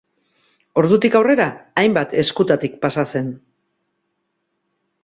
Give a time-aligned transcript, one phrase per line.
[0.81, 1.47] Ordutik aurrera
[1.83, 3.31] hainbat eskutatik pasa zen.